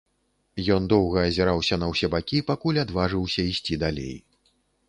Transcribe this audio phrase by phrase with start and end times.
[0.75, 4.15] Ён доўга азіраўся на ўсе бакі, пакуль адважыўся ісці далей.